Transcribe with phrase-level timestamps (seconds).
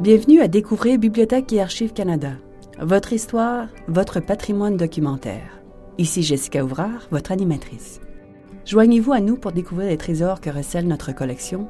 [0.00, 2.32] Bienvenue à découvrir Bibliothèque et Archives Canada.
[2.80, 5.60] Votre histoire, votre patrimoine documentaire.
[5.98, 8.00] Ici Jessica Ouvrard, votre animatrice.
[8.64, 11.68] Joignez-vous à nous pour découvrir les trésors que recèle notre collection,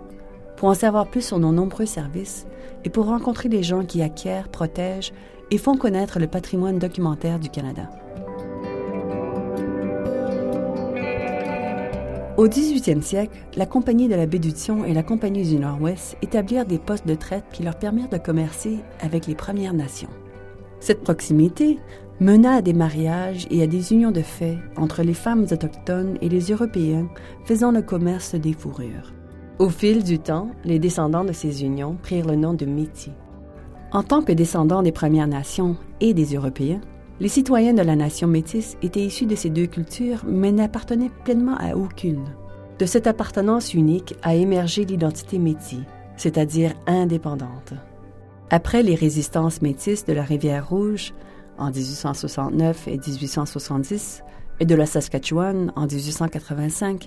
[0.56, 2.46] pour en savoir plus sur nos nombreux services
[2.84, 5.12] et pour rencontrer les gens qui acquièrent, protègent
[5.50, 7.90] et font connaître le patrimoine documentaire du Canada.
[12.40, 16.64] Au 18e siècle, la Compagnie de la baie d'Ution et la Compagnie du Nord-Ouest établirent
[16.64, 20.08] des postes de traite qui leur permirent de commercer avec les Premières Nations.
[20.78, 21.78] Cette proximité
[22.18, 26.30] mena à des mariages et à des unions de fait entre les femmes autochtones et
[26.30, 27.10] les Européens
[27.44, 29.12] faisant le commerce des fourrures.
[29.58, 33.12] Au fil du temps, les descendants de ces unions prirent le nom de Métis.
[33.92, 36.80] En tant que descendants des Premières Nations et des Européens,
[37.20, 41.56] les citoyens de la nation métisse étaient issus de ces deux cultures, mais n'appartenaient pleinement
[41.58, 42.24] à aucune.
[42.78, 45.82] De cette appartenance unique a émergé l'identité métis,
[46.16, 47.74] c'est-à-dire indépendante.
[48.48, 51.12] Après les résistances métisses de la Rivière Rouge
[51.58, 54.22] en 1869 et 1870
[54.60, 57.06] et de la Saskatchewan en 1885,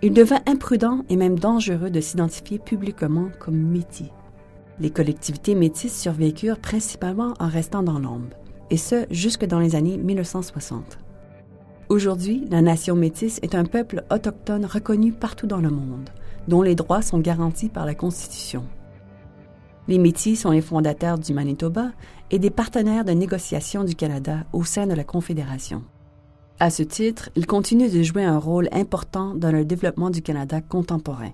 [0.00, 4.08] il devint imprudent et même dangereux de s'identifier publiquement comme métis.
[4.78, 8.39] Les collectivités métisses survécurent principalement en restant dans l'ombre
[8.70, 10.98] et ce jusque dans les années 1960.
[11.88, 16.10] Aujourd'hui, la nation métisse est un peuple autochtone reconnu partout dans le monde,
[16.46, 18.64] dont les droits sont garantis par la Constitution.
[19.88, 21.90] Les Métis sont les fondateurs du Manitoba
[22.30, 25.82] et des partenaires de négociation du Canada au sein de la Confédération.
[26.60, 30.60] À ce titre, ils continuent de jouer un rôle important dans le développement du Canada
[30.60, 31.32] contemporain.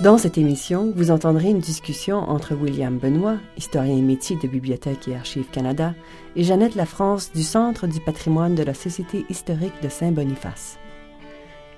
[0.00, 5.08] Dans cette émission, vous entendrez une discussion entre William Benoît, historien et métier de Bibliothèque
[5.08, 5.92] et Archives Canada,
[6.36, 10.78] et Jeannette Lafrance du Centre du patrimoine de la Société historique de Saint-Boniface.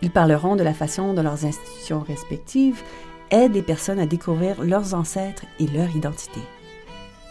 [0.03, 2.81] Ils parleront de la façon dont leurs institutions respectives
[3.33, 6.41] aident les personnes à découvrir leurs ancêtres et leur identité.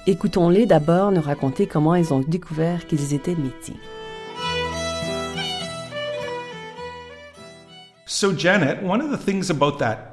[0.08, 3.80] Écoutons-les d'abord nous raconter comment ils ont découvert qu'ils étaient métiers.
[8.06, 10.11] So, Janet, one of the things about that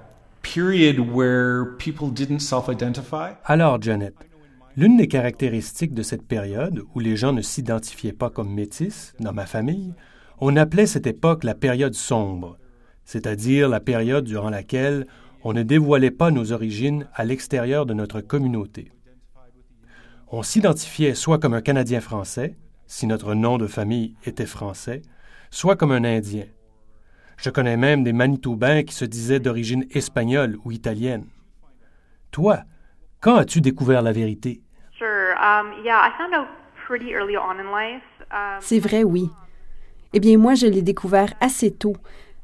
[3.44, 4.14] alors, Janet,
[4.76, 9.34] l'une des caractéristiques de cette période où les gens ne s'identifiaient pas comme métis dans
[9.34, 9.92] ma famille,
[10.40, 12.56] on appelait cette époque la période sombre,
[13.04, 15.06] c'est-à-dire la période durant laquelle
[15.44, 18.90] on ne dévoilait pas nos origines à l'extérieur de notre communauté.
[20.30, 25.02] On s'identifiait soit comme un Canadien français, si notre nom de famille était français,
[25.50, 26.46] soit comme un Indien,
[27.38, 31.24] je connais même des Manitobains qui se disaient d'origine espagnole ou italienne.
[32.30, 32.60] Toi,
[33.20, 34.60] quand as-tu découvert la vérité?
[38.60, 39.30] C'est vrai, oui.
[40.12, 41.96] Eh bien, moi, je l'ai découvert assez tôt.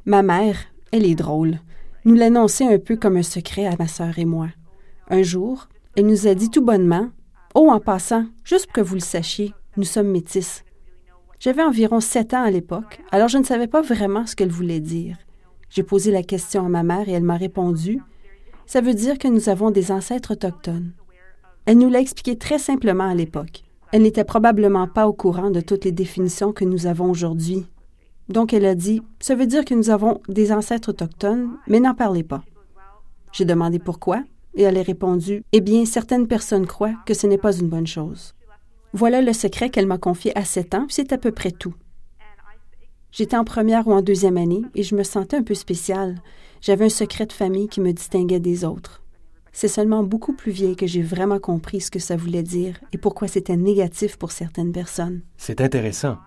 [0.07, 0.57] Ma mère,
[0.93, 1.59] elle est drôle,
[2.05, 4.49] nous l'annonçait un peu comme un secret à ma sœur et moi.
[5.09, 7.11] Un jour, elle nous a dit tout bonnement
[7.55, 10.64] Oh, en passant, juste pour que vous le sachiez, nous sommes métis.
[11.45, 14.81] J'avais environ sept ans à l'époque, alors je ne savais pas vraiment ce qu'elle voulait
[14.81, 15.19] dire.
[15.69, 18.01] J'ai posé la question à ma mère et elle m'a répondu
[18.65, 20.93] Ça veut dire que nous avons des ancêtres autochtones.
[21.67, 23.63] Elle nous l'a expliqué très simplement à l'époque.
[23.93, 27.67] Elle n'était probablement pas au courant de toutes les définitions que nous avons aujourd'hui.
[28.31, 31.95] Donc elle a dit Ça veut dire que nous avons des ancêtres autochtones, mais n'en
[31.95, 32.43] parlez pas.
[33.33, 34.25] J'ai demandé pourquoi,
[34.55, 37.87] et elle a répondu Eh bien, certaines personnes croient que ce n'est pas une bonne
[37.87, 38.35] chose.
[38.97, 41.75] Voilà le secret qu'elle m'a confié à sept ans, c'est à peu près tout.
[43.11, 46.23] J'étais en première ou en deuxième année et je me sentais un peu spéciale.
[46.61, 49.03] J'avais un secret de famille qui me distinguait des autres.
[49.51, 52.99] C'est seulement beaucoup plus vieille que j'ai vraiment compris ce que ça voulait dire et
[52.99, 55.23] pourquoi c'était négatif pour certaines personnes.
[55.39, 56.19] C'est intéressant.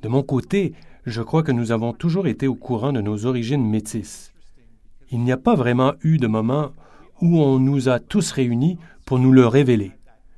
[0.00, 0.72] De mon côté,
[1.04, 4.32] je crois que nous avons toujours été au courant de nos origines métisses.
[5.10, 6.70] Il n'y a pas vraiment eu de moment
[7.20, 9.92] où on nous a tous réunis pour nous le révéler.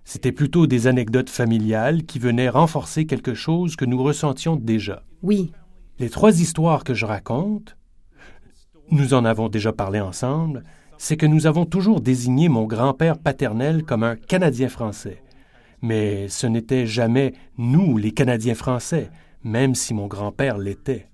[0.08, 5.02] C'était plutôt des anecdotes familiales qui venaient renforcer quelque chose que nous ressentions déjà.
[5.24, 5.50] Oui.
[5.98, 7.76] Les trois histoires que je raconte,
[8.92, 10.62] nous en avons déjà parlé ensemble,
[10.96, 15.24] c'est que nous avons toujours désigné mon grand-père paternel comme un Canadien français.
[15.82, 19.10] Mais ce n'était jamais nous, les Canadiens français,
[19.42, 21.08] même si mon grand-père l'était.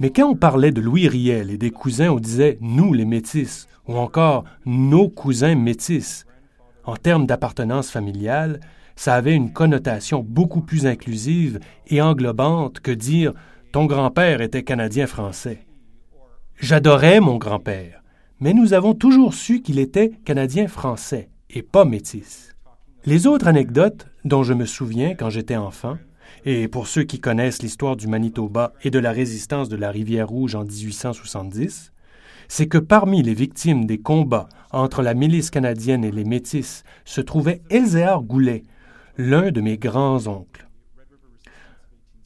[0.00, 3.68] Mais quand on parlait de Louis Riel et des cousins, on disait nous, les métis,
[3.86, 6.25] ou encore nos cousins métis
[6.86, 8.60] en termes d'appartenance familiale,
[8.94, 13.32] ça avait une connotation beaucoup plus inclusive et englobante que dire
[13.72, 15.66] ton grand-père était canadien-français.
[16.58, 18.02] J'adorais mon grand-père,
[18.40, 21.28] mais nous avons toujours su qu'il était canadien-français.
[21.50, 22.56] et pas métisse.
[23.04, 25.96] Les autres anecdotes dont je me souviens quand j'étais enfant,
[26.44, 30.28] et pour ceux qui connaissent l'histoire du Manitoba et de la résistance de la rivière
[30.28, 31.92] Rouge en 1870,
[32.48, 37.20] c'est que parmi les victimes des combats entre la milice canadienne et les Métis se
[37.20, 38.62] trouvait Elzéar Goulet,
[39.16, 40.66] l'un de mes grands-oncles.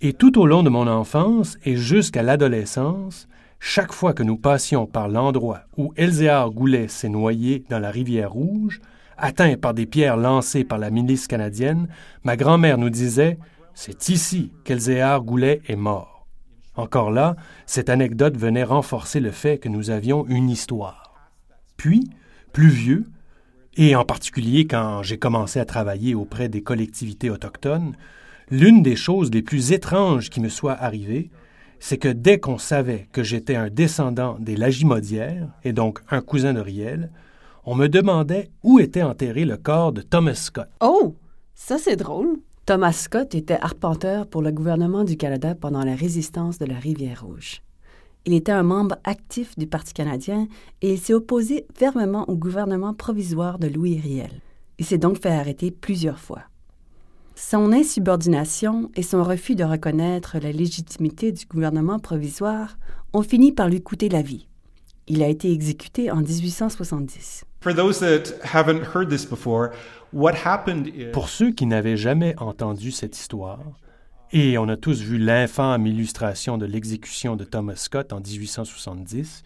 [0.01, 3.29] Et tout au long de mon enfance et jusqu'à l'adolescence,
[3.59, 8.33] chaque fois que nous passions par l'endroit où Elzéar Goulet s'est noyé dans la rivière
[8.33, 8.81] Rouge,
[9.19, 11.89] atteint par des pierres lancées par la milice canadienne,
[12.25, 13.39] ma grand-mère nous disait
[13.75, 16.20] C'est ici qu'Elzéar Goulet est mort.
[16.77, 17.37] Encore là,
[17.67, 21.15] cette anecdote venait renforcer le fait que nous avions une histoire.
[21.77, 22.09] Puis,
[22.53, 23.07] plus vieux,
[23.77, 27.97] et en particulier quand j'ai commencé à travailler auprès des collectivités autochtones,
[28.51, 31.31] l'une des choses les plus étranges qui me soit arrivée,
[31.79, 36.53] c'est que dès qu'on savait que j'étais un descendant des Lagimodières, et donc un cousin
[36.53, 37.11] de Riel,
[37.65, 40.69] on me demandait où était enterré le corps de Thomas Scott.
[40.81, 41.17] Oh,
[41.55, 42.39] ça c'est drôle.
[42.71, 47.63] Thomas Scott était arpenteur pour le gouvernement du Canada pendant la résistance de la Rivière-Rouge.
[48.27, 50.47] Il était un membre actif du Parti canadien
[50.81, 54.41] et il s'est opposé fermement au gouvernement provisoire de Louis Riel.
[54.79, 56.43] Il s'est donc fait arrêter plusieurs fois.
[57.35, 62.79] Son insubordination et son refus de reconnaître la légitimité du gouvernement provisoire
[63.13, 64.47] ont fini par lui coûter la vie.
[65.09, 67.47] Il a été exécuté en 1870.
[71.13, 73.61] Pour ceux qui n'avaient jamais entendu cette histoire,
[74.33, 79.43] et on a tous vu l'infâme illustration de l'exécution de Thomas Scott en 1870,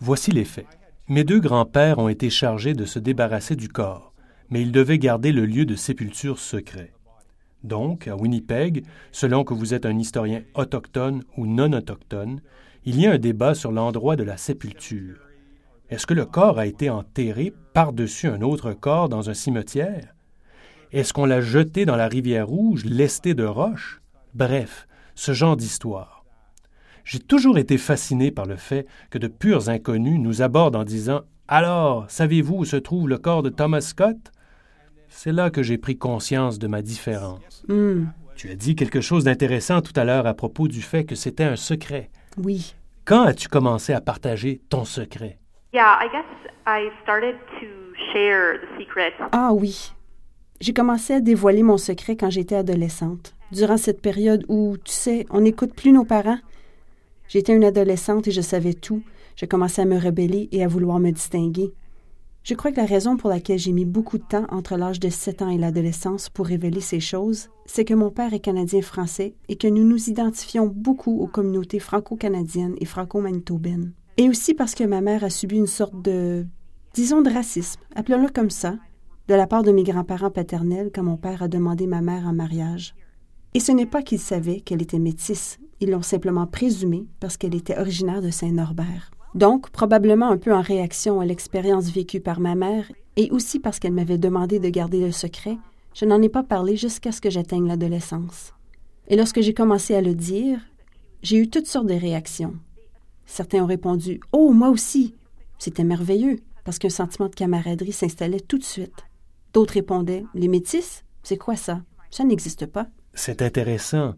[0.00, 0.66] voici les faits.
[1.08, 4.12] Mes deux grands-pères ont été chargés de se débarrasser du corps,
[4.50, 6.92] mais ils devaient garder le lieu de sépulture secret.
[7.64, 12.40] Donc, à Winnipeg, selon que vous êtes un historien autochtone ou non autochtone,
[12.84, 15.18] il y a un débat sur l'endroit de la sépulture.
[15.92, 20.14] Est-ce que le corps a été enterré par-dessus un autre corps dans un cimetière?
[20.90, 24.00] Est-ce qu'on l'a jeté dans la rivière rouge, lesté de roches?
[24.32, 26.24] Bref, ce genre d'histoire.
[27.04, 31.24] J'ai toujours été fasciné par le fait que de purs inconnus nous abordent en disant
[31.46, 34.32] Alors, savez-vous où se trouve le corps de Thomas Scott?
[35.10, 37.64] C'est là que j'ai pris conscience de ma différence.
[37.68, 38.06] Hmm.
[38.34, 41.44] Tu as dit quelque chose d'intéressant tout à l'heure à propos du fait que c'était
[41.44, 42.10] un secret.
[42.38, 42.74] Oui.
[43.04, 45.38] Quand as-tu commencé à partager ton secret?
[49.32, 49.94] Ah oui.
[50.60, 55.24] J'ai commencé à dévoiler mon secret quand j'étais adolescente, durant cette période où, tu sais,
[55.30, 56.38] on n'écoute plus nos parents.
[57.26, 59.02] J'étais une adolescente et je savais tout.
[59.34, 61.72] Je commençais à me rebeller et à vouloir me distinguer.
[62.42, 65.08] Je crois que la raison pour laquelle j'ai mis beaucoup de temps entre l'âge de
[65.08, 69.56] 7 ans et l'adolescence pour révéler ces choses, c'est que mon père est canadien-français et
[69.56, 73.94] que nous nous identifions beaucoup aux communautés franco-canadiennes et franco-manitobaines.
[74.16, 76.46] Et aussi parce que ma mère a subi une sorte de,
[76.94, 78.76] disons, de racisme, appelons-le comme ça,
[79.28, 82.32] de la part de mes grands-parents paternels quand mon père a demandé ma mère en
[82.32, 82.94] mariage.
[83.54, 87.54] Et ce n'est pas qu'ils savaient qu'elle était métisse, ils l'ont simplement présumé parce qu'elle
[87.54, 89.10] était originaire de Saint-Norbert.
[89.34, 93.78] Donc, probablement un peu en réaction à l'expérience vécue par ma mère et aussi parce
[93.78, 95.56] qu'elle m'avait demandé de garder le secret,
[95.94, 98.52] je n'en ai pas parlé jusqu'à ce que j'atteigne l'adolescence.
[99.08, 100.60] Et lorsque j'ai commencé à le dire,
[101.22, 102.54] j'ai eu toutes sortes de réactions.
[103.26, 105.14] Certains ont répondu Oh, moi aussi
[105.58, 109.04] C'était merveilleux, parce qu'un sentiment de camaraderie s'installait tout de suite.
[109.52, 111.82] D'autres répondaient Les métis C'est quoi ça?
[112.10, 112.88] Ça n'existe pas.
[113.14, 114.14] C'est intéressant,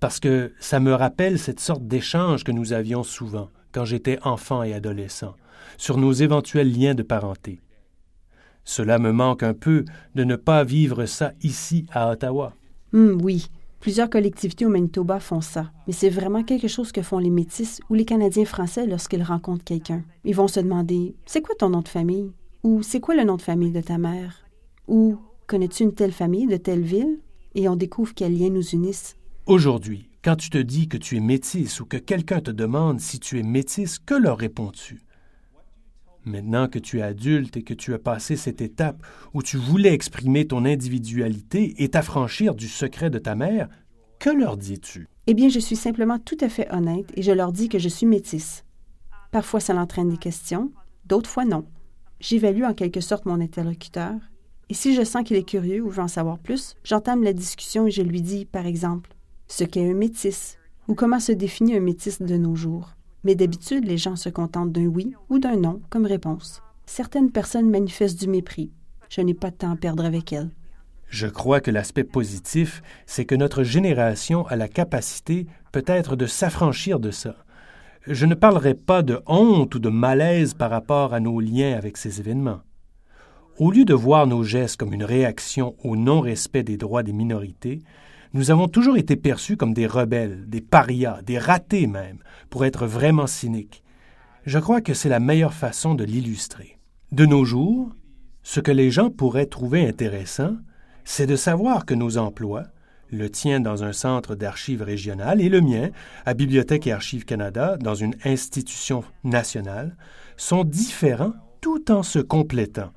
[0.00, 4.62] parce que ça me rappelle cette sorte d'échange que nous avions souvent quand j'étais enfant
[4.62, 5.34] et adolescent,
[5.78, 7.60] sur nos éventuels liens de parenté.
[8.64, 12.54] Cela me manque un peu de ne pas vivre ça ici à Ottawa.
[12.92, 13.48] Hum, oui,
[13.82, 17.80] plusieurs collectivités au Manitoba font ça, mais c'est vraiment quelque chose que font les Métis
[17.90, 20.04] ou les Canadiens français lorsqu'ils rencontrent quelqu'un.
[20.24, 22.30] Ils vont se demander C'est quoi ton nom de famille
[22.62, 24.46] Ou c'est quoi le nom de famille de ta mère
[24.86, 27.18] Ou connais-tu une telle famille de telle ville
[27.56, 29.16] Et on découvre quels liens nous unissent.
[29.46, 33.18] Aujourd'hui, quand tu te dis que tu es métisse ou que quelqu'un te demande si
[33.18, 35.02] tu es métisse, que leur réponds-tu?
[36.24, 39.92] Maintenant que tu es adulte et que tu as passé cette étape où tu voulais
[39.92, 43.68] exprimer ton individualité et t'affranchir du secret de ta mère,
[44.20, 45.08] que leur dis-tu?
[45.26, 47.88] Eh bien, je suis simplement tout à fait honnête et je leur dis que je
[47.88, 48.64] suis métisse.
[49.32, 50.72] Parfois, ça l'entraîne des questions,
[51.06, 51.66] d'autres fois non.
[52.20, 54.14] J'évalue en quelque sorte mon interlocuteur,
[54.68, 57.86] et si je sens qu'il est curieux ou veut en savoir plus, j'entame la discussion
[57.86, 59.10] et je lui dis, par exemple,
[59.48, 60.56] ce qu'est un métis
[60.88, 62.94] ou comment se définit un métis de nos jours?
[63.24, 66.62] Mais d'habitude, les gens se contentent d'un oui ou d'un non comme réponse.
[66.86, 68.72] Certaines personnes manifestent du mépris.
[69.08, 70.50] Je n'ai pas de temps à perdre avec elles.
[71.08, 76.98] Je crois que l'aspect positif, c'est que notre génération a la capacité peut-être de s'affranchir
[76.98, 77.36] de ça.
[78.06, 81.98] Je ne parlerai pas de honte ou de malaise par rapport à nos liens avec
[81.98, 82.62] ces événements.
[83.58, 87.80] Au lieu de voir nos gestes comme une réaction au non-respect des droits des minorités,
[88.34, 92.18] nous avons toujours été perçus comme des rebelles, des parias, des ratés même,
[92.50, 93.82] pour être vraiment cyniques.
[94.46, 96.78] Je crois que c'est la meilleure façon de l'illustrer.
[97.12, 97.90] De nos jours,
[98.42, 100.56] ce que les gens pourraient trouver intéressant,
[101.04, 102.64] c'est de savoir que nos emplois,
[103.10, 105.90] le tien dans un centre d'archives régional et le mien
[106.24, 109.96] à Bibliothèque et Archives Canada dans une institution nationale,
[110.36, 112.92] sont différents tout en se complétant,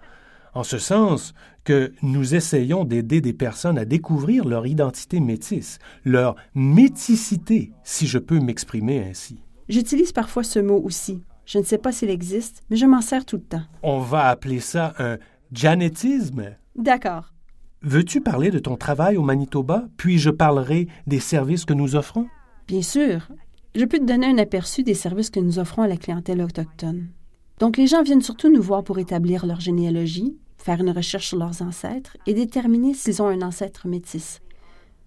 [0.55, 1.33] en ce sens
[1.63, 8.17] que nous essayons d'aider des personnes à découvrir leur identité métisse, leur méticité, si je
[8.17, 9.43] peux m'exprimer ainsi.
[9.67, 11.21] J'utilise parfois ce mot aussi.
[11.45, 13.63] Je ne sais pas s'il existe, mais je m'en sers tout le temps.
[13.83, 15.17] On va appeler ça un
[15.51, 16.55] janétisme.
[16.75, 17.33] D'accord.
[17.81, 22.27] Veux-tu parler de ton travail au Manitoba, puis je parlerai des services que nous offrons?
[22.67, 23.27] Bien sûr.
[23.75, 27.09] Je peux te donner un aperçu des services que nous offrons à la clientèle autochtone.
[27.59, 30.35] Donc les gens viennent surtout nous voir pour établir leur généalogie,
[30.65, 34.41] faire une recherche sur leurs ancêtres et déterminer s'ils ont un ancêtre métis.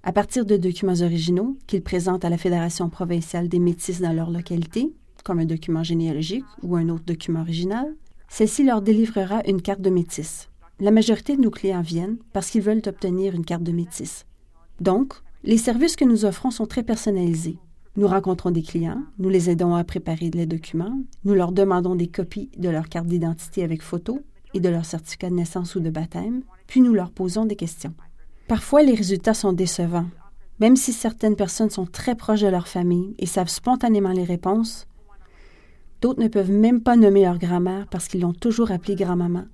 [0.04, 4.30] À partir de documents originaux qu'ils présentent à la Fédération provinciale des métis dans leur
[4.30, 4.92] localité,
[5.24, 7.92] comme un document généalogique ou un autre document original,
[8.28, 10.48] celle-ci leur délivrera une carte de métis.
[10.78, 14.26] La majorité de nos clients viennent parce qu'ils veulent obtenir une carte de métis.
[14.80, 17.58] Donc, les services que nous offrons sont très personnalisés.
[17.96, 22.06] Nous rencontrons des clients, nous les aidons à préparer les documents, nous leur demandons des
[22.06, 24.22] copies de leur carte d'identité avec photo
[24.54, 27.94] et de leur certificat de naissance ou de baptême, puis nous leur posons des questions.
[28.46, 30.08] Parfois, les résultats sont décevants.
[30.60, 34.86] Même si certaines personnes sont très proches de leur famille et savent spontanément les réponses,
[36.00, 39.44] d'autres ne peuvent même pas nommer leur grand-mère parce qu'ils l'ont toujours appelée grand-maman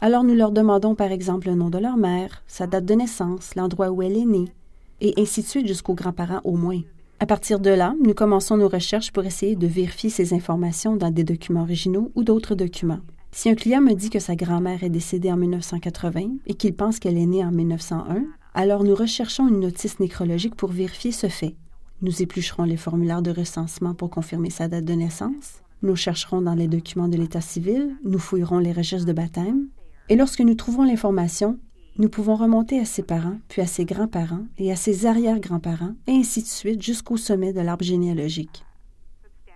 [0.00, 3.54] alors nous leur demandons par exemple le nom de leur mère, sa date de naissance,
[3.56, 4.52] l'endroit où elle est née,
[5.00, 6.80] et ainsi de suite jusqu'aux grands-parents au moins.
[7.20, 11.10] À partir de là, nous commençons nos recherches pour essayer de vérifier ces informations dans
[11.10, 13.00] des documents originaux ou d'autres documents.
[13.30, 16.98] Si un client me dit que sa grand-mère est décédée en 1980 et qu'il pense
[16.98, 21.54] qu'elle est née en 1901, alors nous recherchons une notice nécrologique pour vérifier ce fait.
[22.02, 25.62] Nous éplucherons les formulaires de recensement pour confirmer sa date de naissance.
[25.82, 29.68] Nous chercherons dans les documents de l'état civil, nous fouillerons les registres de baptême,
[30.08, 31.58] et lorsque nous trouvons l'information,
[31.98, 36.12] nous pouvons remonter à ses parents, puis à ses grands-parents et à ses arrière-grands-parents, et
[36.12, 38.64] ainsi de suite jusqu'au sommet de l'arbre généalogique.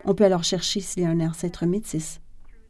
[0.05, 2.21] On peut alors chercher s'il y a un ancêtre métis.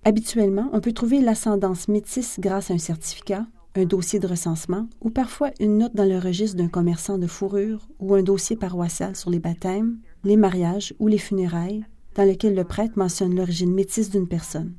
[0.05, 5.11] Habituellement, on peut trouver l'ascendance métisse grâce à un certificat, un dossier de recensement ou
[5.11, 9.31] parfois une note dans le registre d'un commerçant de fourrure ou un dossier paroissial sur
[9.31, 11.85] les baptêmes, les mariages ou les funérailles,
[12.17, 14.75] dans lequel le prêtre mentionne l'origine métisse d'une personne.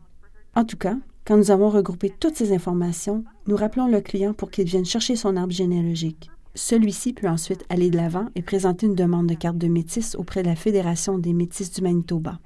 [0.56, 4.52] En tout cas, quand nous avons regroupé toutes ces informations, nous rappelons le client pour
[4.52, 6.30] qu'il vienne chercher son arbre généalogique.
[6.54, 10.44] Celui-ci peut ensuite aller de l'avant et présenter une demande de carte de métis auprès
[10.44, 12.40] de la Fédération des métis du Manitoba.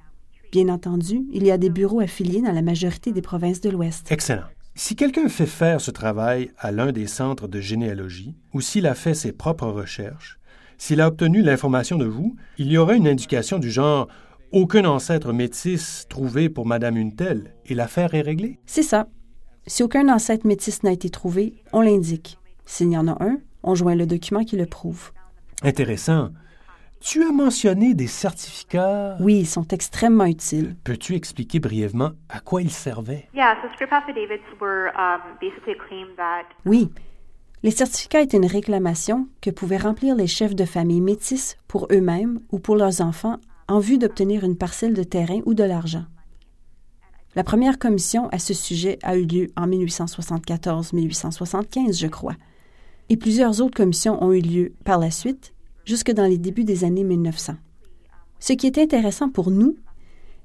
[0.50, 4.10] Bien entendu, il y a des bureaux affiliés dans la majorité des provinces de l'Ouest.
[4.10, 4.46] Excellent.
[4.74, 8.94] Si quelqu'un fait faire ce travail à l'un des centres de généalogie, ou s'il a
[8.94, 10.38] fait ses propres recherches,
[10.78, 14.08] s'il a obtenu l'information de vous, il y aura une indication du genre
[14.52, 18.58] aucun ancêtre métis trouvé pour Madame Untel et l'affaire est réglée?
[18.64, 19.08] C'est ça.
[19.66, 22.38] Si aucun ancêtre métis n'a été trouvé, on l'indique.
[22.64, 25.10] S'il y en a un, on joint le document qui le prouve.
[25.62, 26.30] Intéressant.
[27.00, 29.16] Tu as mentionné des certificats?
[29.20, 30.74] Oui, ils sont extrêmement utiles.
[30.82, 33.28] Peux-tu expliquer brièvement à quoi ils servaient?
[36.66, 36.90] Oui.
[37.62, 42.40] Les certificats étaient une réclamation que pouvaient remplir les chefs de famille métis pour eux-mêmes
[42.50, 43.36] ou pour leurs enfants
[43.68, 46.04] en vue d'obtenir une parcelle de terrain ou de l'argent.
[47.36, 52.34] La première commission à ce sujet a eu lieu en 1874-1875, je crois,
[53.08, 55.52] et plusieurs autres commissions ont eu lieu par la suite,
[55.88, 57.54] jusque dans les débuts des années 1900.
[58.40, 59.74] Ce qui est intéressant pour nous,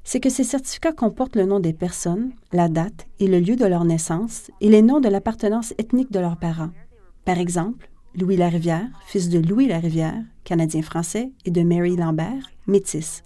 [0.05, 3.65] c'est que ces certificats comportent le nom des personnes, la date et le lieu de
[3.65, 6.69] leur naissance et les noms de l'appartenance ethnique de leurs parents.
[7.25, 13.25] Par exemple, Louis Larivière, fils de Louis Larivière, canadien-français, et de Mary Lambert, métisse.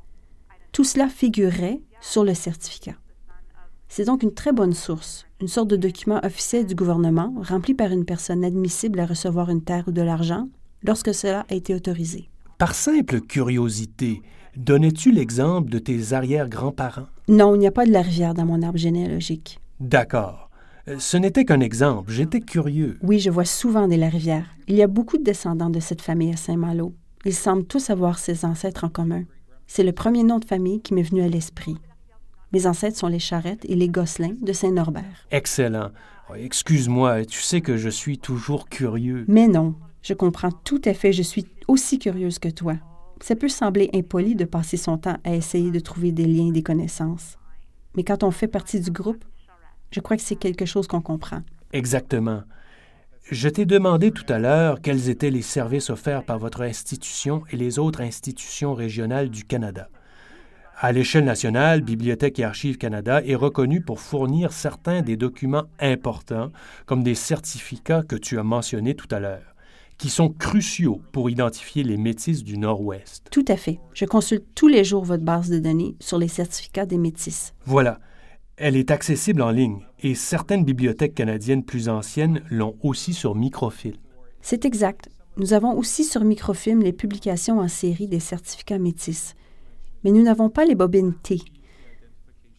[0.72, 2.96] Tout cela figurerait sur le certificat.
[3.90, 7.92] C'est donc une très bonne source, une sorte de document officiel du gouvernement rempli par
[7.92, 10.50] une personne admissible à recevoir une terre ou de l'argent
[10.88, 12.30] lorsque cela a été autorisé.
[12.58, 14.22] Par simple curiosité,
[14.56, 17.08] donnais-tu l'exemple de tes arrière-grands-parents?
[17.28, 19.60] Non, il n'y a pas de la rivière dans mon arbre généalogique.
[19.80, 20.50] D'accord.
[20.98, 22.98] Ce n'était qu'un exemple, j'étais curieux.
[23.04, 24.46] Oui, je vois souvent des Larivière.
[24.70, 26.96] Il y a beaucoup de descendants de cette famille à Saint-Malo.
[27.26, 29.24] Ils semblent tous avoir ces ancêtres en commun.
[29.68, 31.76] C'est le premier nom de famille qui m'est venu à l'esprit.
[32.54, 35.28] Mes ancêtres sont les Charrettes et les Gosselins de Saint-Norbert.
[35.32, 35.90] Excellent.
[36.30, 39.26] Oh, excuse-moi, tu sais que je suis toujours curieux.
[39.28, 39.76] Mais non,
[40.08, 42.76] je comprends tout à fait, je suis aussi curieuse que toi.
[43.20, 46.54] Ça peut sembler impoli de passer son temps à essayer de trouver des liens et
[46.54, 47.38] des connaissances.
[47.98, 49.26] Mais quand on fait partie du groupe,
[49.92, 51.42] je crois que c'est quelque chose qu'on comprend.
[51.74, 52.44] Exactement.
[53.30, 57.58] Je t'ai demandé tout à l'heure quels étaient les services offerts par votre institution et
[57.58, 59.90] les autres institutions régionales du Canada.
[60.80, 66.54] À l'échelle nationale, Bibliothèque et Archives Canada est reconnue pour fournir certains des documents importants,
[66.86, 69.57] comme des certificats que tu as mentionnés tout à l'heure,
[69.98, 73.28] qui sont cruciaux pour identifier les métis du Nord-Ouest.
[73.32, 73.80] Tout à fait.
[73.94, 77.54] Je consulte tous les jours votre base de données sur les certificats des métis.
[77.66, 78.00] Voilà.
[78.58, 83.96] Elle est accessible en ligne et certaines bibliothèques canadiennes plus anciennes l'ont aussi sur microfilm.
[84.42, 85.10] C'est exact.
[85.38, 89.36] Nous avons aussi sur microfilm les publications en série des certificats métis
[90.04, 91.42] mais nous n'avons pas les bobines T.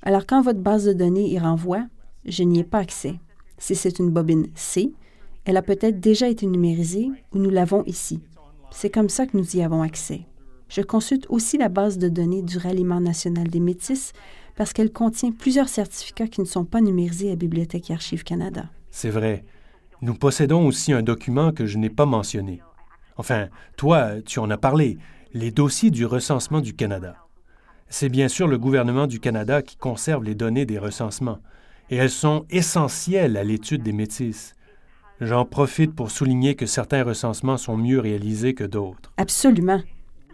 [0.02, 1.86] Alors quand votre base de données y renvoie,
[2.24, 3.14] je n'y ai pas accès.
[3.58, 4.92] Si c'est une bobine C,
[5.44, 8.20] elle a peut-être déjà été numérisée ou nous l'avons ici.
[8.70, 10.26] C'est comme ça que nous y avons accès.
[10.68, 14.12] Je consulte aussi la base de données du Ralliement national des Métis
[14.56, 18.68] parce qu'elle contient plusieurs certificats qui ne sont pas numérisés à Bibliothèque et Archives Canada.
[18.90, 19.44] C'est vrai.
[20.02, 22.60] Nous possédons aussi un document que je n'ai pas mentionné.
[23.16, 24.98] Enfin, toi, tu en as parlé,
[25.32, 27.16] les dossiers du recensement du Canada.
[27.88, 31.38] C'est bien sûr le gouvernement du Canada qui conserve les données des recensements,
[31.90, 34.54] et elles sont essentielles à l'étude des métis.
[35.20, 39.12] J'en profite pour souligner que certains recensements sont mieux réalisés que d'autres.
[39.16, 39.80] Absolument.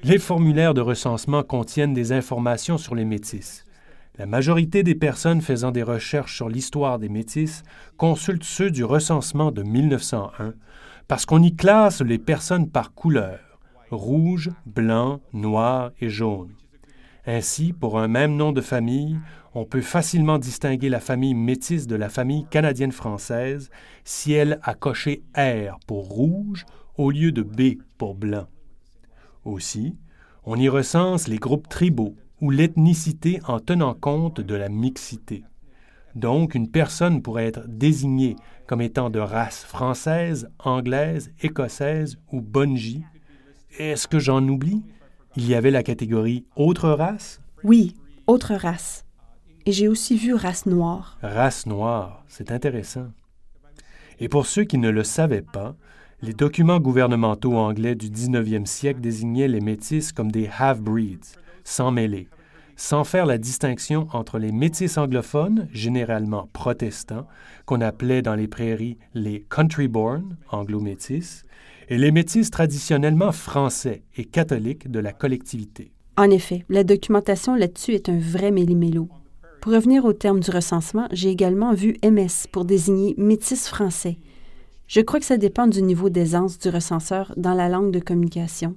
[0.03, 3.65] Les formulaires de recensement contiennent des informations sur les métis.
[4.19, 7.63] La majorité des personnes faisant des recherches sur l'histoire des métis
[7.97, 10.55] consultent ceux du recensement de 1901
[11.09, 13.41] parce qu'on y classe les personnes par couleur
[13.91, 16.53] rouge, blanc, noir et jaune.
[17.27, 19.19] Ainsi, pour un même nom de famille,
[19.55, 23.71] on peut facilement distinguer la famille métisse de la famille canadienne-française
[24.05, 26.67] si elle a coché R pour rouge
[26.97, 28.47] au lieu de B pour blanc.
[29.45, 29.97] Aussi,
[30.45, 35.45] on y recense les groupes tribaux ou l'ethnicité en tenant compte de la mixité.
[36.15, 43.03] Donc, une personne pourrait être désignée comme étant de race française, anglaise, écossaise ou bonji.
[43.79, 44.85] Est-ce que j'en oublie?
[45.37, 47.41] Il y avait la catégorie autre race?
[47.65, 47.95] Oui,
[48.29, 49.05] autre race.
[49.67, 51.19] Et j'ai aussi vu race noire.
[51.23, 53.09] Race noire, c'est intéressant.
[54.21, 55.75] Et pour ceux qui ne le savaient pas,
[56.23, 62.29] les documents gouvernementaux anglais du 19e siècle désignaient les métis comme des half-breeds, sans mêler,
[62.77, 67.27] sans faire la distinction entre les métis anglophones, généralement protestants,
[67.67, 71.45] qu'on appelait dans les prairies les country-born, anglo-métis,
[71.89, 75.93] et les métis traditionnellement français et catholiques de la collectivité.
[76.17, 79.09] En effet, la documentation là-dessus est un vrai méli-mélo.
[79.61, 84.19] Pour revenir au terme du recensement, j'ai également vu MS pour désigner métis français.
[84.87, 88.77] Je crois que ça dépend du niveau d'aisance du recenseur dans la langue de communication.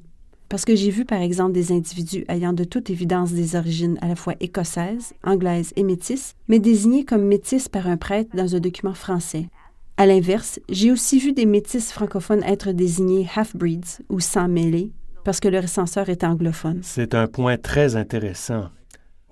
[0.50, 4.08] Parce que j'ai vu par exemple des individus ayant de toute évidence des origines à
[4.08, 8.60] la fois écossaises, anglaises et métisses, mais désignés comme métis par un prêtre dans un
[8.62, 9.50] document français.
[10.00, 14.92] À l'inverse, j'ai aussi vu des métis francophones être désignés half-breeds ou sans mêlée
[15.24, 16.82] parce que le recenseur est anglophone.
[16.84, 18.70] C'est un point très intéressant.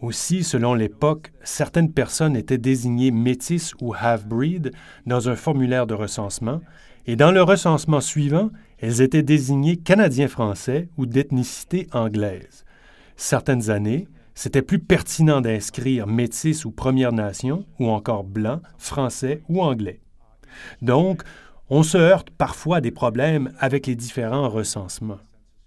[0.02, 4.72] Aussi, selon l'époque, certaines personnes étaient désignées métis ou half-breed
[5.06, 6.62] dans un formulaire de recensement,
[7.06, 8.50] et dans le recensement suivant,
[8.80, 12.66] elles étaient désignées canadiens-français ou d'ethnicité anglaise.
[13.16, 19.62] Certaines années, c'était plus pertinent d'inscrire métis ou Première Nation, ou encore blanc, français ou
[19.62, 20.02] anglais.
[20.82, 21.24] Donc,
[21.70, 25.20] on se heurte parfois à des problèmes avec les différents recensements.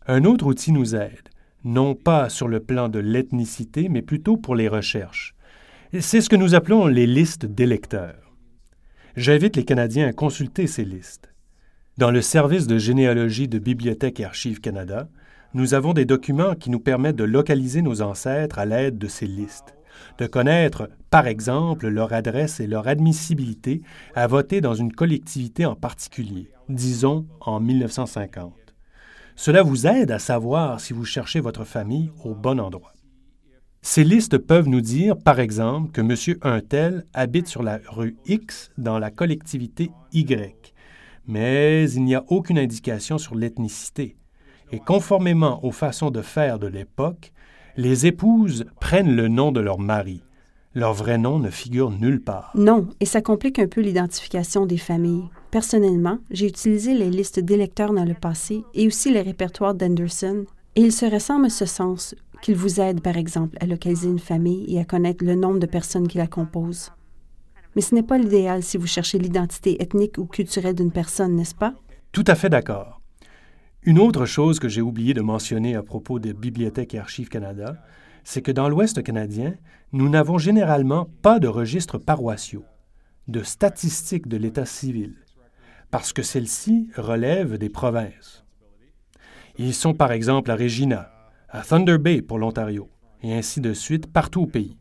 [0.06, 1.28] Un autre outil nous aide,
[1.64, 5.34] non pas sur le plan de l'ethnicité, mais plutôt pour les recherches.
[5.98, 8.32] C'est ce que nous appelons les listes d'électeurs.
[9.16, 11.32] J'invite les Canadiens à consulter ces listes.
[11.96, 15.08] Dans le service de généalogie de Bibliothèque et Archives Canada,
[15.54, 19.26] nous avons des documents qui nous permettent de localiser nos ancêtres à l'aide de ces
[19.26, 19.77] listes
[20.18, 23.82] de connaître, par exemple, leur adresse et leur admissibilité
[24.14, 28.54] à voter dans une collectivité en particulier, disons en 1950.
[29.36, 32.92] Cela vous aide à savoir si vous cherchez votre famille au bon endroit.
[33.82, 36.38] Ces listes peuvent nous dire, par exemple, que M.
[36.42, 40.74] Untel habite sur la rue X dans la collectivité Y,
[41.28, 44.16] mais il n'y a aucune indication sur l'ethnicité.
[44.72, 47.32] Et conformément aux façons de faire de l'époque,
[47.78, 50.24] les épouses prennent le nom de leur mari.
[50.74, 52.50] Leur vrai nom ne figure nulle part.
[52.56, 55.28] Non, et ça complique un peu l'identification des familles.
[55.52, 60.80] Personnellement, j'ai utilisé les listes d'électeurs dans le passé et aussi les répertoires d'Anderson, et
[60.80, 64.64] il se ressemble à ce sens qu'ils vous aident, par exemple, à localiser une famille
[64.74, 66.90] et à connaître le nombre de personnes qui la composent.
[67.76, 71.54] Mais ce n'est pas l'idéal si vous cherchez l'identité ethnique ou culturelle d'une personne, n'est-ce
[71.54, 71.74] pas?
[72.10, 72.97] Tout à fait d'accord.
[73.82, 77.76] Une autre chose que j'ai oublié de mentionner à propos de Bibliothèque et Archives Canada,
[78.24, 79.54] c'est que dans l'Ouest canadien,
[79.92, 82.64] nous n'avons généralement pas de registres paroissiaux.
[83.28, 85.14] de statistiques de l'état civil,
[85.90, 88.44] parce que celles-ci relèvent des provinces.
[89.58, 91.10] Ils sont par exemple à Regina,
[91.50, 92.88] à Thunder Bay pour l'Ontario,
[93.22, 94.78] et ainsi de suite partout au pays.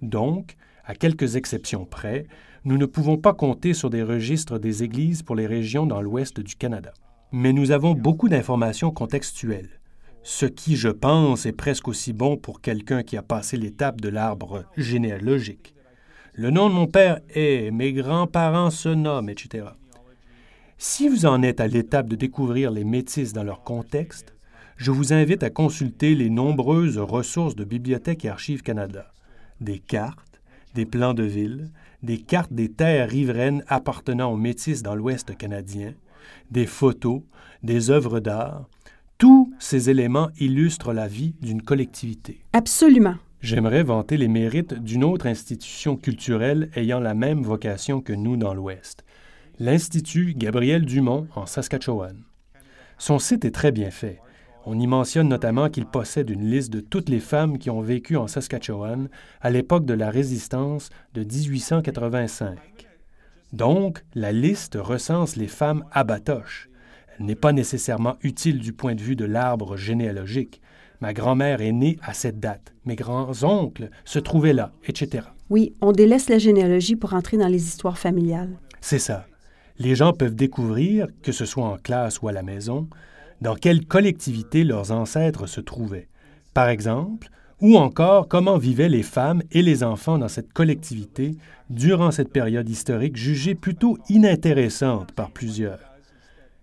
[0.00, 2.26] Donc, à quelques exceptions près,
[2.64, 6.40] nous ne pouvons pas compter sur des registres des églises pour les régions dans l'ouest
[6.40, 6.92] du Canada.
[7.36, 9.80] Mais nous avons beaucoup d'informations contextuelles,
[10.22, 14.08] ce qui, je pense, est presque aussi bon pour quelqu'un qui a passé l'étape de
[14.08, 15.74] l'arbre généalogique.
[16.34, 19.66] Le nom de mon père est, mes grands-parents se nomment, etc.
[20.78, 24.36] Si vous en êtes à l'étape de découvrir les métis dans leur contexte,
[24.76, 29.10] je vous invite à consulter les nombreuses ressources de Bibliothèque et Archives Canada,
[29.60, 30.40] des cartes,
[30.76, 31.72] des plans de ville,
[32.04, 35.94] des cartes des terres riveraines appartenant aux Métis dans l'Ouest canadien,
[36.50, 37.22] des photos,
[37.62, 38.68] des œuvres d'art.
[39.18, 42.44] Tous ces éléments illustrent la vie d'une collectivité.
[42.52, 43.16] Absolument.
[43.40, 48.54] J'aimerais vanter les mérites d'une autre institution culturelle ayant la même vocation que nous dans
[48.54, 49.04] l'Ouest,
[49.58, 52.22] l'Institut Gabriel Dumont en Saskatchewan.
[52.96, 54.20] Son site est très bien fait.
[54.64, 58.16] On y mentionne notamment qu'il possède une liste de toutes les femmes qui ont vécu
[58.16, 59.10] en Saskatchewan
[59.42, 62.56] à l'époque de la résistance de 1885.
[63.54, 66.68] Donc, la liste recense les femmes abatoches.
[67.16, 70.60] Elle n'est pas nécessairement utile du point de vue de l'arbre généalogique.
[71.00, 75.28] Ma grand-mère est née à cette date, mes grands-oncles se trouvaient là, etc.
[75.50, 78.58] Oui, on délaisse la généalogie pour entrer dans les histoires familiales.
[78.80, 79.24] C'est ça.
[79.78, 82.88] Les gens peuvent découvrir, que ce soit en classe ou à la maison,
[83.40, 86.08] dans quelle collectivité leurs ancêtres se trouvaient,
[86.54, 87.28] par exemple,
[87.64, 91.34] ou encore comment vivaient les femmes et les enfants dans cette collectivité
[91.70, 95.78] durant cette période historique jugée plutôt inintéressante par plusieurs?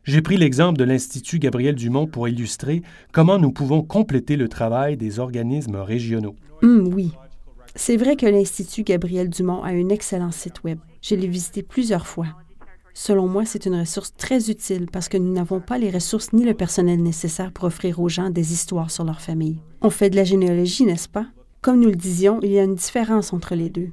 [0.04, 4.96] J'ai pris l'exemple de l'Institut Gabriel Dumont pour illustrer comment nous pouvons compléter le travail
[4.96, 6.36] des organismes régionaux.
[6.62, 7.12] Hum, oui.
[7.74, 10.78] C'est vrai que l'Institut Gabriel Dumont a un excellent site Web.
[11.02, 12.28] Je l'ai visité plusieurs fois.
[12.94, 16.44] Selon moi, c'est une ressource très utile parce que nous n'avons pas les ressources ni
[16.44, 19.62] le personnel nécessaire pour offrir aux gens des histoires sur leur famille.
[19.82, 21.28] On fait de la généalogie, n'est-ce pas?
[21.62, 23.90] Comme nous le disions, il y a une différence entre les deux.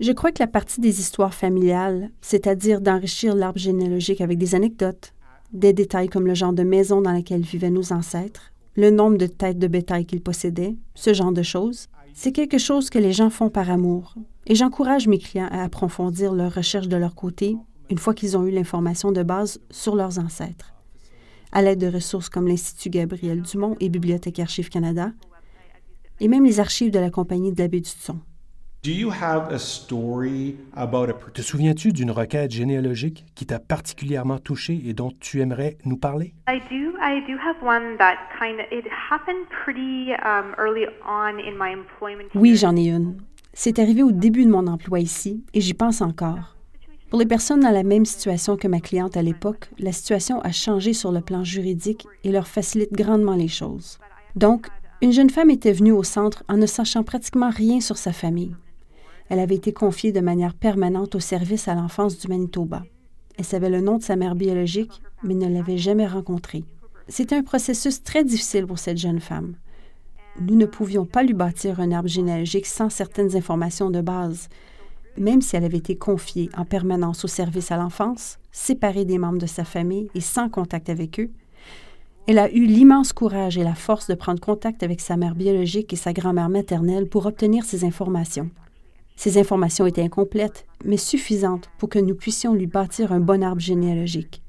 [0.00, 5.12] Je crois que la partie des histoires familiales, c'est-à-dire d'enrichir l'arbre généalogique avec des anecdotes,
[5.52, 9.26] des détails comme le genre de maison dans laquelle vivaient nos ancêtres, le nombre de
[9.26, 13.30] têtes de bétail qu'ils possédaient, ce genre de choses, c'est quelque chose que les gens
[13.30, 14.14] font par amour.
[14.46, 17.56] Et j'encourage mes clients à approfondir leurs recherches de leur côté
[17.90, 20.72] une fois qu'ils ont eu l'information de base sur leurs ancêtres.
[21.52, 25.10] À l'aide de ressources comme l'Institut Gabriel Dumont et Bibliothèque Archives Canada,
[26.20, 28.20] et même les archives de la Compagnie de la baie du Son.
[28.82, 29.02] Te
[31.42, 36.34] souviens-tu d'une requête généalogique qui t'a particulièrement touché et dont tu aimerais nous parler?
[42.34, 43.16] Oui, j'en ai une.
[43.52, 46.56] C'est arrivé au début de mon emploi ici et j'y pense encore.
[47.10, 50.52] Pour les personnes dans la même situation que ma cliente à l'époque, la situation a
[50.52, 53.98] changé sur le plan juridique et leur facilite grandement les choses.
[54.36, 54.68] Donc,
[55.02, 58.54] une jeune femme était venue au centre en ne sachant pratiquement rien sur sa famille.
[59.28, 62.84] Elle avait été confiée de manière permanente au service à l'enfance du Manitoba.
[63.36, 66.62] Elle savait le nom de sa mère biologique, mais ne l'avait jamais rencontrée.
[67.08, 69.56] C'était un processus très difficile pour cette jeune femme.
[70.40, 74.48] Nous ne pouvions pas lui bâtir un arbre généalogique sans certaines informations de base,
[75.20, 79.38] même si elle avait été confiée en permanence au service à l'enfance, séparée des membres
[79.38, 81.30] de sa famille et sans contact avec eux,
[82.26, 85.92] elle a eu l'immense courage et la force de prendre contact avec sa mère biologique
[85.92, 88.50] et sa grand-mère maternelle pour obtenir ces informations.
[89.16, 93.60] Ces informations étaient incomplètes, mais suffisantes pour que nous puissions lui bâtir un bon arbre
[93.60, 94.42] généalogique.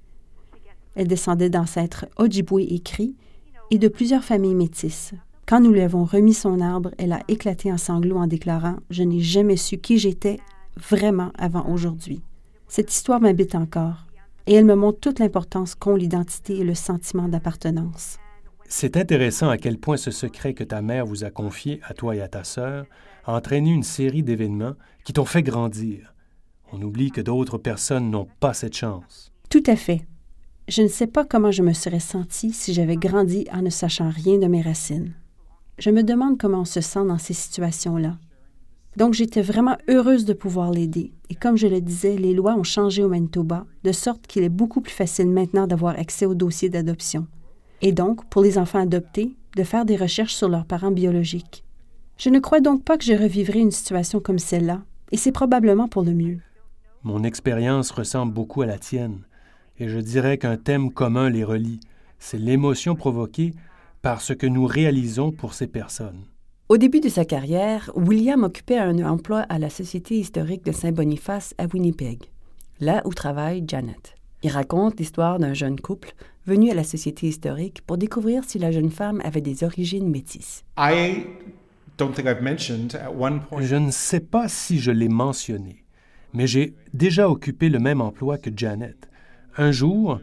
[0.96, 2.82] Elle descendait d'ancêtres Ojibwe et
[3.72, 5.14] et de plusieurs familles métisses.
[5.46, 9.04] Quand nous lui avons remis son arbre, elle a éclaté en sanglots en déclarant Je
[9.04, 10.40] n'ai jamais su qui j'étais
[10.78, 12.22] vraiment avant aujourd'hui.
[12.68, 14.06] Cette histoire m'habite encore
[14.48, 18.18] et elle me montre toute l'importance qu'ont l'identité et le sentiment d'appartenance.
[18.68, 22.16] C'est intéressant à quel point ce secret que ta mère vous a confié à toi
[22.16, 22.86] et à ta sœur
[23.26, 26.14] a entraîné une série d'événements qui t'ont fait grandir.
[26.72, 29.32] On oublie que d'autres personnes n'ont pas cette chance.
[29.50, 30.06] Tout à fait.
[30.70, 34.10] Je ne sais pas comment je me serais sentie si j'avais grandi en ne sachant
[34.10, 35.14] rien de mes racines.
[35.78, 38.18] Je me demande comment on se sent dans ces situations-là.
[38.98, 41.14] Donc j'étais vraiment heureuse de pouvoir l'aider.
[41.30, 44.50] Et comme je le disais, les lois ont changé au Manitoba, de sorte qu'il est
[44.50, 47.28] beaucoup plus facile maintenant d'avoir accès au dossier d'adoption.
[47.82, 51.64] Et donc, pour les enfants adoptés, de faire des recherches sur leurs parents biologiques.
[52.18, 55.88] Je ne crois donc pas que je revivrai une situation comme celle-là, et c'est probablement
[55.88, 56.40] pour le mieux.
[57.04, 59.22] Mon expérience ressemble beaucoup à la tienne,
[59.80, 61.80] et je dirais qu'un thème commun les relie,
[62.20, 63.54] c'est l'émotion provoquée
[64.02, 66.26] par ce que nous réalisons pour ces personnes.
[66.72, 71.54] Au début de sa carrière, William occupait un emploi à la Société historique de Saint-Boniface
[71.58, 72.32] à Winnipeg,
[72.80, 74.16] là où travaille Janet.
[74.42, 76.14] Il raconte l'histoire d'un jeune couple
[76.46, 80.64] venu à la Société historique pour découvrir si la jeune femme avait des origines métisses.
[80.78, 81.26] I
[81.98, 83.64] don't think I've mentioned at one point.
[83.64, 85.84] Je ne sais pas si je l'ai mentionné,
[86.34, 89.10] mais j'ai déjà occupé le même emploi que Janet.
[89.58, 90.22] Un jour,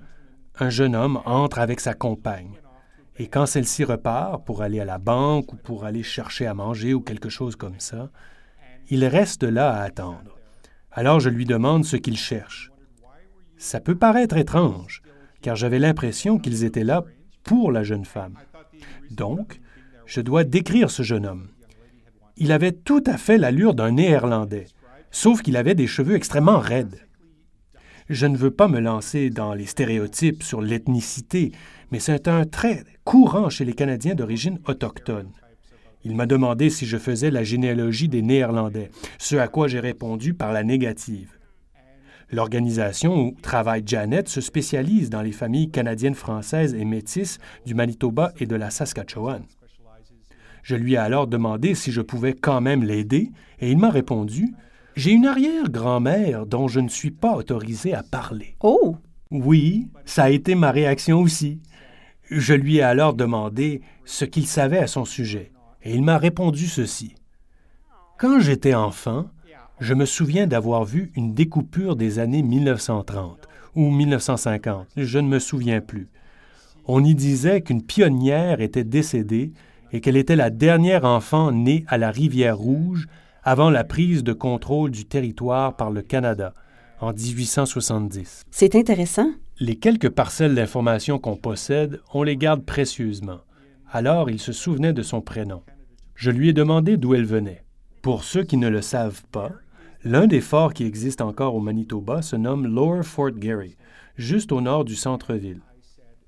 [0.58, 2.58] un jeune homme entre avec sa compagne.
[3.18, 6.94] Et quand celle-ci repart pour aller à la banque ou pour aller chercher à manger
[6.94, 8.10] ou quelque chose comme ça,
[8.90, 10.38] il reste là à attendre.
[10.92, 12.70] Alors je lui demande ce qu'il cherche.
[13.56, 15.02] Ça peut paraître étrange,
[15.42, 17.04] car j'avais l'impression qu'ils étaient là
[17.42, 18.38] pour la jeune femme.
[19.10, 19.60] Donc,
[20.06, 21.48] je dois décrire ce jeune homme.
[22.36, 24.66] Il avait tout à fait l'allure d'un Néerlandais,
[25.10, 27.07] sauf qu'il avait des cheveux extrêmement raides.
[28.08, 31.52] Je ne veux pas me lancer dans les stéréotypes sur l'ethnicité,
[31.90, 35.30] mais c'est un trait courant chez les Canadiens d'origine autochtone.
[36.04, 40.32] Il m'a demandé si je faisais la généalogie des Néerlandais, ce à quoi j'ai répondu
[40.32, 41.38] par la négative.
[42.30, 48.32] L'organisation où travaille Janet se spécialise dans les familles canadiennes françaises et métisses du Manitoba
[48.38, 49.42] et de la Saskatchewan.
[50.62, 54.54] Je lui ai alors demandé si je pouvais quand même l'aider, et il m'a répondu
[54.98, 58.56] J'ai une arrière-grand-mère dont je ne suis pas autorisé à parler.
[58.58, 58.96] Oh!
[59.30, 61.60] Oui, ça a été ma réaction aussi.
[62.32, 65.52] Je lui ai alors demandé ce qu'il savait à son sujet,
[65.84, 67.14] et il m'a répondu ceci.
[68.18, 69.26] Quand j'étais enfant,
[69.78, 75.38] je me souviens d'avoir vu une découpure des années 1930 ou 1950, je ne me
[75.38, 76.08] souviens plus.
[76.86, 79.52] On y disait qu'une pionnière était décédée
[79.92, 83.06] et qu'elle était la dernière enfant née à la rivière Rouge
[83.42, 86.54] avant la prise de contrôle du territoire par le Canada
[87.00, 88.42] en 1870.
[88.50, 89.30] C'est intéressant.
[89.60, 93.40] Les quelques parcelles d'informations qu'on possède, on les garde précieusement.
[93.90, 95.62] Alors il se souvenait de son prénom.
[96.14, 97.64] Je lui ai demandé d'où elle venait.
[98.02, 99.52] Pour ceux qui ne le savent pas,
[100.04, 103.76] l'un des forts qui existent encore au Manitoba se nomme Lower Fort Garry,
[104.16, 105.62] juste au nord du centre-ville.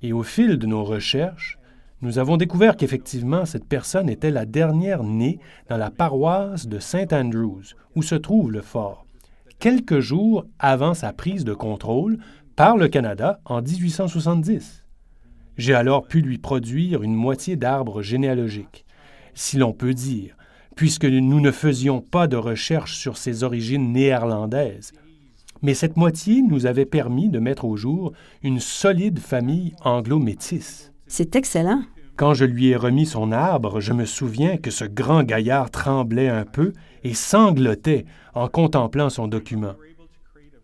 [0.03, 1.60] Et au fil de nos recherches,
[2.03, 7.13] nous avons découvert qu'effectivement, cette personne était la dernière née dans la paroisse de St.
[7.13, 9.07] Andrews, où se trouve le fort,
[9.59, 12.19] quelques jours avant sa prise de contrôle
[12.57, 14.87] par le Canada en 1870.
[15.59, 18.87] J'ai alors pu lui produire une moitié d'arbre généalogique,
[19.35, 20.37] si l'on peut dire,
[20.77, 24.93] puisque nous ne faisions pas de recherche sur ses origines néerlandaises.
[25.61, 30.90] Mais cette moitié nous avait permis de mettre au jour une solide famille anglo-métisse.
[31.11, 31.83] C'est excellent.
[32.15, 36.29] Quand je lui ai remis son arbre, je me souviens que ce grand gaillard tremblait
[36.29, 39.75] un peu et sanglotait en contemplant son document.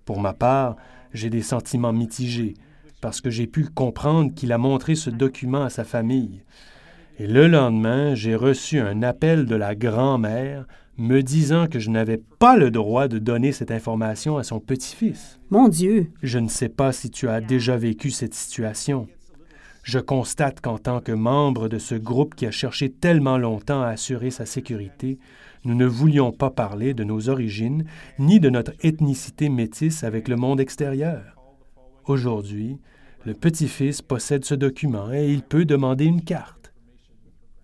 [0.04, 0.76] Pour ma part,
[1.12, 2.54] j'ai des sentiments mitigés,
[3.00, 6.44] parce que j'ai pu comprendre qu'il a montré ce document à sa famille.
[7.18, 10.64] Et le lendemain, j'ai reçu un appel de la grand-mère
[10.96, 15.40] me disant que je n'avais pas le droit de donner cette information à son petit-fils.
[15.50, 16.12] Mon Dieu.
[16.22, 19.08] Je ne sais pas si tu as déjà vécu cette situation.
[19.86, 23.90] Je constate qu'en tant que membre de ce groupe qui a cherché tellement longtemps à
[23.90, 25.20] assurer sa sécurité,
[25.64, 27.84] nous ne voulions pas parler de nos origines
[28.18, 31.36] ni de notre ethnicité métisse avec le monde extérieur.
[32.04, 32.80] Aujourd'hui,
[33.24, 36.72] le petit-fils possède ce document et il peut demander une carte.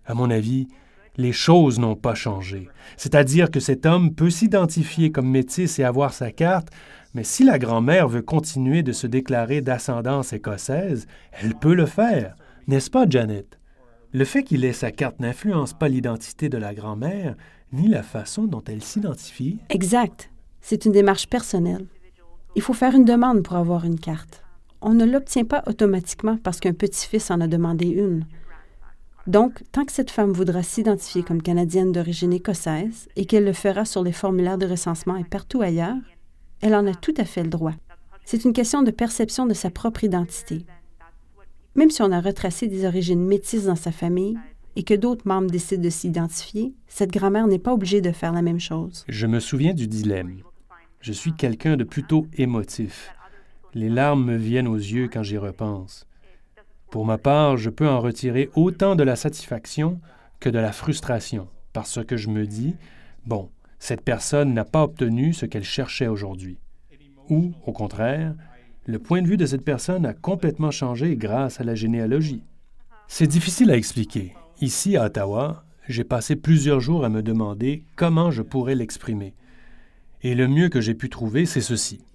[0.05, 0.69] À mon avis,
[1.17, 2.69] les choses n'ont pas changé.
[2.95, 6.69] C'est-à-dire que cet homme peut s'identifier comme métis et avoir sa carte,
[7.13, 12.35] mais si la grand-mère veut continuer de se déclarer d'ascendance écossaise, elle peut le faire,
[12.67, 13.59] n'est-ce pas, Janet?
[14.13, 17.35] Le fait qu'il ait sa carte n'influence pas l'identité de la grand-mère,
[17.71, 19.59] ni la façon dont elle s'identifie.
[19.69, 20.29] Exact.
[20.61, 21.87] C'est une démarche personnelle.
[22.55, 24.43] Il faut faire une demande pour avoir une carte.
[24.81, 28.25] On ne l'obtient pas automatiquement parce qu'un petit-fils en a demandé une.
[29.25, 33.85] Donc, tant que cette femme voudra s'identifier comme canadienne d'origine écossaise et qu'elle le fera
[33.85, 35.95] sur les formulaires de recensement et partout ailleurs,
[36.63, 37.73] elle en a tout à fait le droit.
[38.23, 40.65] C'est une question de perception de sa propre identité.
[41.75, 44.37] Même si on a retracé des origines métisses dans sa famille
[44.77, 48.41] et que d'autres membres décident de s'identifier, cette grand-mère n'est pas obligée de faire la
[48.41, 49.03] même chose.
[49.09, 50.37] Je me souviens du dilemme.
[51.01, 53.11] Je suis quelqu'un de plutôt émotif.
[53.73, 56.07] Les larmes me viennent aux yeux quand j'y repense.
[56.91, 59.99] Pour ma part, je peux en retirer autant de la satisfaction
[60.39, 62.75] que de la frustration, parce que je me dis,
[63.25, 63.49] bon,
[63.83, 66.57] cette personne n'a pas obtenu ce qu'elle cherchait aujourd'hui.
[67.27, 68.33] Ou, au contraire,
[68.85, 72.45] le point de vue de cette personne a complètement changé grâce à la généalogie.
[73.09, 74.35] C'est difficile à expliquer.
[74.61, 79.33] Ici, à Ottawa, j'ai passé plusieurs jours à me demander comment je pourrais l'exprimer.
[80.21, 82.05] Et le mieux que j'ai pu trouver, c'est ceci.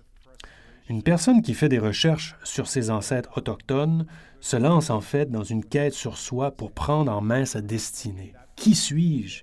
[0.88, 4.07] Une personne qui fait des recherches sur ses ancêtres autochtones
[4.40, 8.33] se lance en fait dans une quête sur soi pour prendre en main sa destinée.
[8.57, 9.42] Qui suis-je?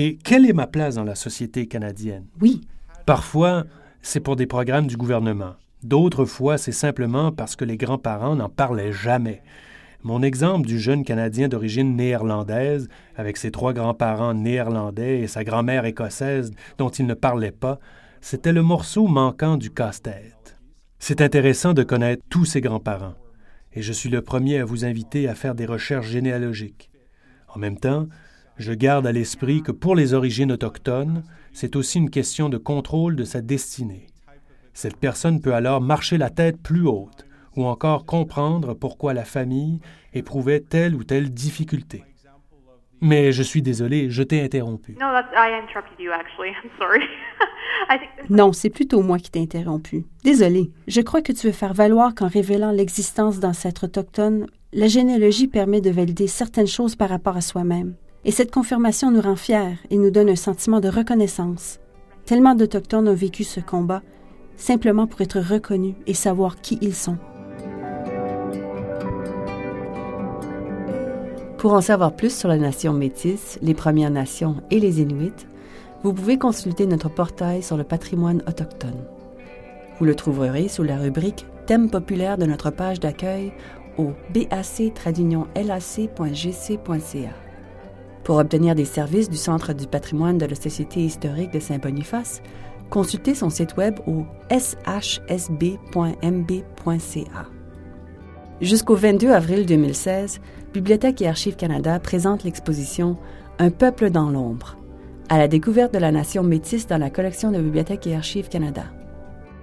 [0.00, 2.24] Et quelle est ma place dans la société canadienne?
[2.40, 2.60] Oui.
[3.04, 3.64] Parfois,
[4.00, 5.56] c'est pour des programmes du gouvernement.
[5.82, 9.42] D'autres fois, c'est simplement parce que les grands-parents n'en parlaient jamais.
[10.04, 15.84] Mon exemple du jeune Canadien d'origine néerlandaise, avec ses trois grands-parents néerlandais et sa grand-mère
[15.84, 17.80] écossaise dont il ne parlait pas,
[18.20, 20.60] c'était le morceau manquant du casse-tête.
[21.00, 23.14] C'est intéressant de connaître tous ses grands-parents,
[23.72, 26.88] et je suis le premier à vous inviter à faire des recherches généalogiques.
[27.48, 28.06] En même temps,
[28.58, 33.16] je garde à l'esprit que pour les origines autochtones, c'est aussi une question de contrôle
[33.16, 34.06] de sa destinée.
[34.74, 39.80] Cette personne peut alors marcher la tête plus haute ou encore comprendre pourquoi la famille
[40.12, 42.04] éprouvait telle ou telle difficulté.
[43.00, 44.96] Mais je suis désolé, je t'ai interrompu.
[48.28, 50.04] Non, c'est plutôt moi qui t'ai interrompu.
[50.24, 50.70] Désolé.
[50.88, 55.80] Je crois que tu veux faire valoir qu'en révélant l'existence d'ancêtres autochtones, la généalogie permet
[55.80, 57.94] de valider certaines choses par rapport à soi-même.
[58.28, 61.80] Et cette confirmation nous rend fiers et nous donne un sentiment de reconnaissance.
[62.26, 64.02] Tellement d'Autochtones ont vécu ce combat
[64.58, 67.16] simplement pour être reconnus et savoir qui ils sont.
[71.56, 75.46] Pour en savoir plus sur la nation métisse, les Premières Nations et les Inuits,
[76.02, 79.06] vous pouvez consulter notre portail sur le patrimoine autochtone.
[79.98, 83.54] Vous le trouverez sous la rubrique Thème populaire de notre page d'accueil
[83.96, 84.68] au bac-lac.gc.ca.
[88.28, 92.42] Pour obtenir des services du Centre du patrimoine de la Société historique de Saint-Boniface,
[92.90, 95.78] consultez son site web au shsb.mb.ca.
[98.60, 100.42] Jusqu'au 22 avril 2016,
[100.74, 103.16] Bibliothèque et Archives Canada présente l'exposition
[103.58, 104.76] Un peuple dans l'ombre,
[105.30, 108.84] à la découverte de la nation métisse dans la collection de Bibliothèque et Archives Canada.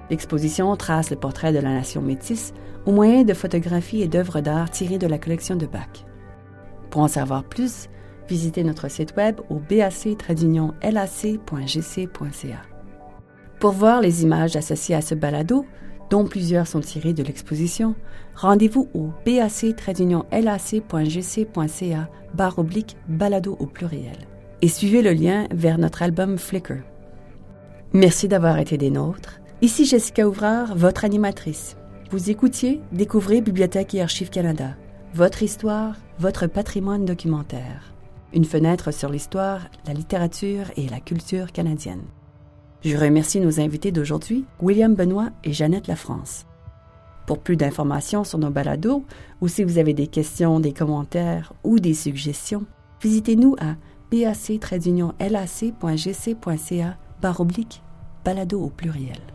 [0.10, 2.52] L'exposition trace le portrait de la nation métisse
[2.88, 6.04] au moyen de photographies et d'œuvres d'art tirées de la collection de Bach.
[6.90, 7.90] Pour en savoir plus,
[8.28, 10.22] visitez notre site web au bac-lac.gc.ca.
[13.60, 15.66] Pour voir les images associées à ce balado,
[16.10, 17.96] dont plusieurs sont tirées de l'exposition,
[18.36, 19.70] rendez-vous au bac-lac.gc.ca
[22.34, 24.18] barre oblique balado au pluriel
[24.62, 26.84] et suivez le lien vers notre album Flickr.
[27.94, 29.40] Merci d'avoir été des nôtres.
[29.62, 31.78] Ici Jessica Ouvrard, votre animatrice.
[32.12, 34.76] Vous écoutiez Découvrez Bibliothèque et Archives Canada.
[35.14, 37.95] Votre histoire, votre patrimoine documentaire.
[38.36, 42.04] Une fenêtre sur l'histoire, la littérature et la culture canadienne.
[42.84, 46.46] Je remercie nos invités d'aujourd'hui, William Benoît et Jeannette Lafrance.
[47.28, 49.06] Pour plus d'informations sur nos balados,
[49.40, 52.66] ou si vous avez des questions, des commentaires ou des suggestions,
[53.02, 53.76] visitez-nous à
[57.40, 57.82] oblique
[58.26, 59.35] balado au pluriel.